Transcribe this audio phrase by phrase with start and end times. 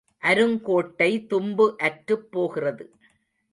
[0.21, 2.85] அருங்கோடை தும்பு அற்றுப் போகிறது.